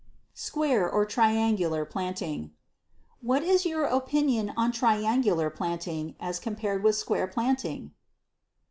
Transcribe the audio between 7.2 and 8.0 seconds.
planting?